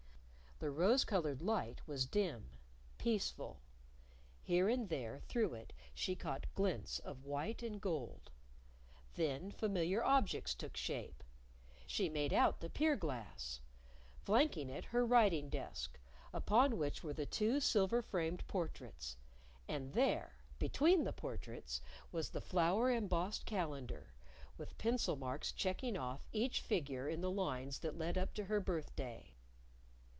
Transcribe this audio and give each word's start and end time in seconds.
The 0.59 0.69
rose 0.69 1.03
colored 1.03 1.41
light 1.41 1.81
was 1.87 2.05
dim, 2.05 2.51
peaceful. 2.99 3.61
Here 4.43 4.69
and 4.69 4.89
there 4.89 5.17
through 5.21 5.55
it 5.55 5.73
she 5.95 6.15
caught 6.15 6.53
glints 6.53 6.99
of 6.99 7.23
white 7.25 7.63
and 7.63 7.81
gold. 7.81 8.29
Then 9.15 9.49
familiar 9.51 10.03
objects 10.03 10.53
took 10.53 10.77
shape. 10.77 11.23
She 11.87 12.09
made 12.09 12.31
out 12.31 12.59
the 12.59 12.69
pier 12.69 12.95
glass; 12.95 13.59
flanking 14.21 14.69
it, 14.69 14.85
her 14.85 15.03
writing 15.03 15.49
desk, 15.49 15.99
upon 16.31 16.77
which 16.77 17.03
were 17.03 17.13
the 17.15 17.25
two 17.25 17.59
silver 17.59 18.03
framed 18.03 18.45
portraits. 18.47 19.17
And 19.67 19.93
there 19.93 20.35
between 20.59 21.05
the 21.05 21.13
portraits 21.13 21.81
was 22.11 22.29
the 22.29 22.39
flower 22.41 22.91
embossed 22.91 23.47
calendar, 23.47 24.13
with 24.59 24.77
pencil 24.77 25.15
marks 25.15 25.51
checking 25.51 25.97
off 25.97 26.27
each 26.31 26.61
figure 26.61 27.09
in 27.09 27.21
the 27.21 27.31
lines 27.31 27.79
that 27.79 27.97
led 27.97 28.15
up 28.15 28.35
to 28.35 28.43
her 28.45 28.59
birthday. 28.59 29.33